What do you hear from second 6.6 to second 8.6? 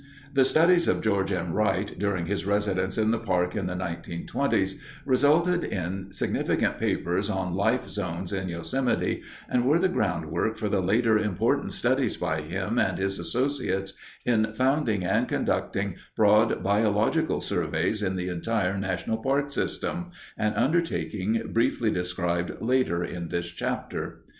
papers on life zones in